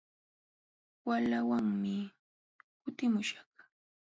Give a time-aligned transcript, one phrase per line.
[1.07, 1.95] Walamanmi
[2.81, 3.51] kutimuśhaq.